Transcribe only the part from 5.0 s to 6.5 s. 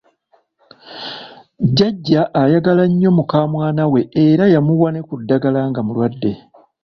ku ddagala nga mulwadde.